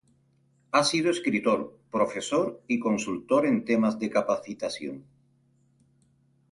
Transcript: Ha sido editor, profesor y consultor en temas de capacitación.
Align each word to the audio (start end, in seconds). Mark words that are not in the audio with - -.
Ha 0.71 0.83
sido 0.83 1.11
editor, 1.11 1.77
profesor 1.91 2.63
y 2.67 2.79
consultor 2.79 3.45
en 3.45 3.65
temas 3.65 3.99
de 3.99 4.09
capacitación. 4.09 5.05